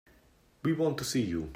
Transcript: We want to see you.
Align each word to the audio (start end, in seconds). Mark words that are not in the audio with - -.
We 0.63 0.73
want 0.73 0.97
to 0.99 1.03
see 1.03 1.21
you. 1.21 1.49